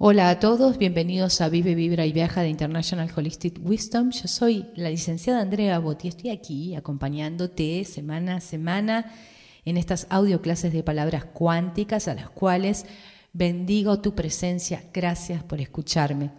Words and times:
Hola 0.00 0.30
a 0.30 0.38
todos, 0.38 0.78
bienvenidos 0.78 1.40
a 1.40 1.48
Vive, 1.48 1.74
Vibra 1.74 2.06
y 2.06 2.12
Viaja 2.12 2.42
de 2.42 2.48
International 2.48 3.10
Holistic 3.16 3.58
Wisdom. 3.60 4.10
Yo 4.10 4.28
soy 4.28 4.66
la 4.76 4.90
licenciada 4.90 5.40
Andrea 5.40 5.80
Botti 5.80 6.06
estoy 6.06 6.30
aquí 6.30 6.76
acompañándote 6.76 7.82
semana 7.84 8.36
a 8.36 8.40
semana 8.40 9.12
en 9.64 9.76
estas 9.76 10.06
audio 10.08 10.40
clases 10.40 10.72
de 10.72 10.84
palabras 10.84 11.24
cuánticas 11.24 12.06
a 12.06 12.14
las 12.14 12.30
cuales 12.30 12.86
bendigo 13.32 14.00
tu 14.00 14.14
presencia. 14.14 14.84
Gracias 14.94 15.42
por 15.42 15.60
escucharme. 15.60 16.30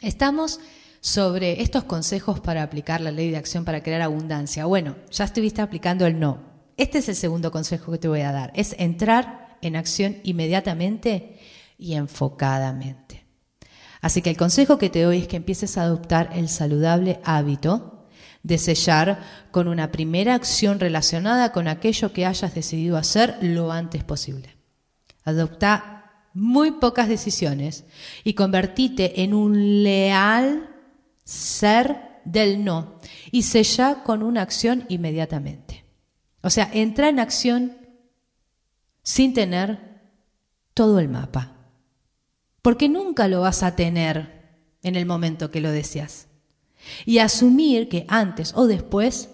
Estamos 0.00 0.58
sobre 1.02 1.60
estos 1.60 1.84
consejos 1.84 2.40
para 2.40 2.62
aplicar 2.62 3.02
la 3.02 3.10
ley 3.10 3.30
de 3.30 3.36
acción 3.36 3.66
para 3.66 3.82
crear 3.82 4.00
abundancia. 4.00 4.64
Bueno, 4.64 4.96
ya 5.10 5.24
estuviste 5.24 5.60
aplicando 5.60 6.06
el 6.06 6.18
no. 6.18 6.40
Este 6.78 7.00
es 7.00 7.08
el 7.10 7.16
segundo 7.16 7.50
consejo 7.50 7.92
que 7.92 7.98
te 7.98 8.08
voy 8.08 8.22
a 8.22 8.32
dar. 8.32 8.50
Es 8.56 8.74
entrar 8.78 9.58
en 9.60 9.76
acción 9.76 10.16
inmediatamente 10.22 11.38
y 11.82 11.94
enfocadamente. 11.94 13.26
Así 14.00 14.22
que 14.22 14.30
el 14.30 14.36
consejo 14.36 14.78
que 14.78 14.88
te 14.88 15.02
doy 15.02 15.18
es 15.18 15.28
que 15.28 15.36
empieces 15.36 15.76
a 15.76 15.82
adoptar 15.82 16.30
el 16.34 16.48
saludable 16.48 17.20
hábito 17.24 18.06
de 18.44 18.58
sellar 18.58 19.20
con 19.50 19.66
una 19.66 19.90
primera 19.90 20.34
acción 20.34 20.78
relacionada 20.78 21.52
con 21.52 21.66
aquello 21.68 22.12
que 22.12 22.24
hayas 22.24 22.54
decidido 22.54 22.96
hacer 22.96 23.36
lo 23.40 23.72
antes 23.72 24.04
posible. 24.04 24.56
Adopta 25.24 26.12
muy 26.34 26.72
pocas 26.72 27.08
decisiones 27.08 27.84
y 28.24 28.34
convertite 28.34 29.22
en 29.22 29.34
un 29.34 29.82
leal 29.82 30.70
ser 31.24 32.20
del 32.24 32.64
no 32.64 32.98
y 33.32 33.42
sella 33.42 34.02
con 34.04 34.22
una 34.22 34.42
acción 34.42 34.84
inmediatamente. 34.88 35.84
O 36.42 36.50
sea, 36.50 36.70
entra 36.72 37.08
en 37.08 37.20
acción 37.20 37.76
sin 39.02 39.34
tener 39.34 40.00
todo 40.74 40.98
el 40.98 41.08
mapa 41.08 41.61
porque 42.62 42.88
nunca 42.88 43.28
lo 43.28 43.40
vas 43.40 43.62
a 43.62 43.76
tener 43.76 44.42
en 44.82 44.96
el 44.96 45.04
momento 45.04 45.50
que 45.50 45.60
lo 45.60 45.70
deseas. 45.70 46.28
Y 47.04 47.18
asumir 47.18 47.88
que 47.88 48.06
antes 48.08 48.54
o 48.56 48.66
después 48.66 49.28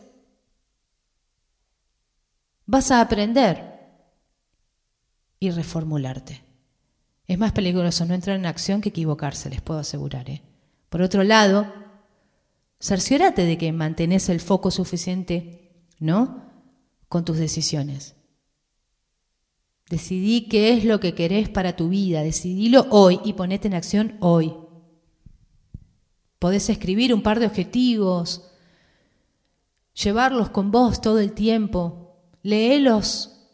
vas 2.66 2.91
a 2.91 3.00
aprender 3.00 3.78
y 5.41 5.50
reformularte. 5.50 6.42
Es 7.27 7.38
más 7.38 7.53
peligroso 7.53 8.05
no 8.06 8.14
entrar 8.14 8.36
en 8.36 8.47
acción 8.47 8.80
que 8.80 8.88
equivocarse, 8.88 9.50
les 9.50 9.60
puedo 9.60 9.81
asegurar. 9.81 10.28
¿eh? 10.31 10.42
Por 10.88 11.03
otro 11.03 11.22
lado, 11.25 11.72
cerciórate 12.81 13.44
de 13.44 13.58
que 13.58 13.72
mantenés 13.72 14.28
el 14.28 14.41
foco 14.41 14.70
suficiente, 14.70 15.86
¿no? 15.98 16.44
Con 17.08 17.25
tus 17.25 17.36
decisiones. 17.36 18.14
Decidí 19.89 20.42
qué 20.48 20.75
es 20.75 20.84
lo 20.84 21.00
que 21.00 21.14
querés 21.14 21.48
para 21.48 21.75
tu 21.75 21.89
vida, 21.89 22.22
decidilo 22.22 22.86
hoy 22.91 23.20
y 23.25 23.33
ponete 23.33 23.69
en 23.69 23.75
acción 23.75 24.17
hoy. 24.20 24.53
Podés 26.39 26.69
escribir 26.69 27.14
un 27.14 27.22
par 27.22 27.41
de 27.41 27.47
objetivos, 27.47 28.50
llevarlos 29.94 30.50
con 30.50 30.70
vos 30.70 31.00
todo 31.00 31.19
el 31.20 31.33
tiempo, 31.33 32.16
léelos 32.42 33.47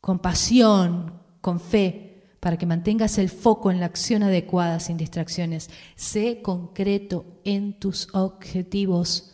con 0.00 0.18
pasión, 0.18 1.20
con 1.40 1.60
fe, 1.60 2.36
para 2.40 2.58
que 2.58 2.66
mantengas 2.66 3.16
el 3.18 3.30
foco 3.30 3.70
en 3.70 3.80
la 3.80 3.86
acción 3.86 4.22
adecuada 4.22 4.80
sin 4.80 4.96
distracciones. 4.96 5.70
Sé 5.96 6.42
concreto 6.42 7.40
en 7.44 7.78
tus 7.78 8.08
objetivos. 8.14 9.32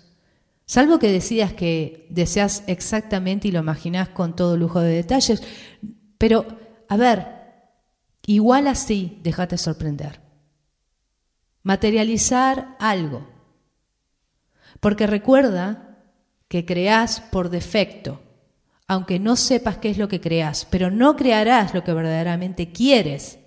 Salvo 0.65 1.01
que 1.01 1.11
decidas 1.11 1.53
que 1.53 2.07
deseas 2.11 2.63
exactamente 2.69 3.49
y 3.49 3.51
lo 3.51 3.59
imaginás 3.59 4.11
con 4.11 4.37
todo 4.37 4.57
lujo 4.57 4.79
de 4.79 4.93
detalles, 4.93 5.43
pero, 6.21 6.47
a 6.87 6.99
ver, 6.99 7.27
igual 8.27 8.67
así, 8.67 9.19
déjate 9.23 9.57
sorprender. 9.57 10.21
Materializar 11.63 12.77
algo. 12.79 13.27
Porque 14.81 15.07
recuerda 15.07 15.97
que 16.47 16.67
creás 16.67 17.23
por 17.23 17.49
defecto, 17.49 18.21
aunque 18.87 19.19
no 19.19 19.35
sepas 19.35 19.79
qué 19.79 19.89
es 19.89 19.97
lo 19.97 20.09
que 20.09 20.21
creás, 20.21 20.67
pero 20.69 20.91
no 20.91 21.17
crearás 21.17 21.73
lo 21.73 21.85
que 21.85 21.95
verdaderamente 21.95 22.71
quieres 22.71 23.39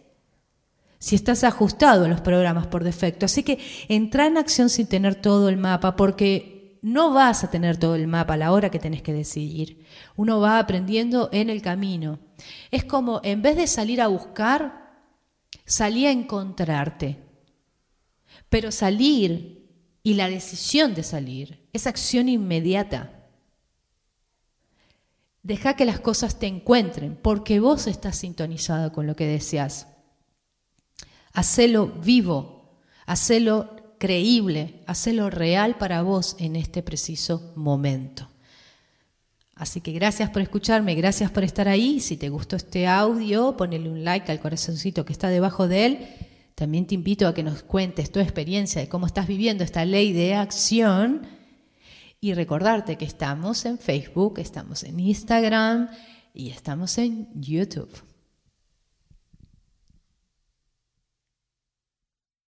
si 0.98 1.14
estás 1.14 1.44
ajustado 1.44 2.06
a 2.06 2.08
los 2.08 2.22
programas 2.22 2.66
por 2.66 2.84
defecto. 2.84 3.28
Así 3.28 3.44
que 3.44 3.60
entra 3.88 4.26
en 4.26 4.40
acción 4.40 4.72
sin 4.72 4.88
tener 4.88 5.14
todo 5.14 5.48
el 5.48 5.58
mapa, 5.58 5.96
porque 5.96 6.53
no 6.84 7.14
vas 7.14 7.46
a 7.46 7.50
tener 7.50 7.78
todo 7.78 7.96
el 7.96 8.08
mapa 8.08 8.34
a 8.34 8.38
la 8.38 8.52
hora 8.52 8.70
que 8.70 8.78
tenés 8.78 9.02
que 9.02 9.14
decidir. 9.14 9.86
Uno 10.18 10.42
va 10.42 10.60
aprendiendo 10.60 11.30
en 11.32 11.50
el 11.50 11.62
camino. 11.62 12.20
Es 12.72 12.84
como, 12.84 13.22
en 13.24 13.42
vez 13.42 13.56
de 13.56 13.68
salir 13.68 14.02
a 14.02 14.08
buscar, 14.08 14.92
salí 15.66 16.06
a 16.06 16.12
encontrarte. 16.12 17.24
Pero 18.50 18.70
salir 18.70 19.66
y 20.04 20.16
la 20.16 20.28
decisión 20.28 20.94
de 20.94 21.04
salir 21.04 21.70
es 21.72 21.88
acción 21.88 22.28
inmediata. 22.28 23.30
Deja 25.42 25.78
que 25.78 25.86
las 25.86 26.02
cosas 26.02 26.38
te 26.38 26.48
encuentren, 26.48 27.16
porque 27.16 27.62
vos 27.62 27.88
estás 27.88 28.18
sintonizado 28.18 28.92
con 28.92 29.08
lo 29.08 29.16
que 29.16 29.26
deseas. 29.26 29.88
Hacelo 31.32 31.88
vivo, 31.88 32.82
hacelo 33.06 33.73
creíble, 34.04 34.84
hacelo 34.86 35.30
real 35.30 35.78
para 35.78 36.02
vos 36.02 36.36
en 36.38 36.58
este 36.58 36.84
preciso 36.84 37.54
momento. 37.56 38.28
Así 39.56 39.80
que 39.80 39.94
gracias 39.94 40.30
por 40.30 40.42
escucharme, 40.42 40.94
gracias 40.94 41.32
por 41.32 41.46
estar 41.46 41.70
ahí. 41.70 42.02
Si 42.02 42.18
te 42.18 42.28
gustó 42.28 42.58
este 42.58 42.86
audio, 42.86 43.56
ponele 43.56 43.90
un 43.90 44.04
like 44.04 44.30
al 44.30 44.42
corazoncito 44.42 45.06
que 45.06 45.14
está 45.14 45.30
debajo 45.30 45.70
de 45.70 45.86
él. 45.86 46.08
También 46.54 46.86
te 46.86 46.96
invito 46.96 47.30
a 47.30 47.34
que 47.34 47.44
nos 47.44 47.64
cuentes 47.64 48.12
tu 48.12 48.20
experiencia 48.20 48.82
de 48.82 48.90
cómo 48.90 49.06
estás 49.06 49.26
viviendo 49.26 49.64
esta 49.64 49.86
ley 49.86 50.12
de 50.12 50.36
acción 50.36 51.22
y 52.20 52.34
recordarte 52.34 52.98
que 52.98 53.06
estamos 53.06 53.64
en 53.64 53.80
Facebook, 53.80 54.38
estamos 54.40 54.84
en 54.84 55.00
Instagram 55.00 55.88
y 56.34 56.50
estamos 56.50 56.98
en 56.98 57.30
YouTube. 57.36 58.13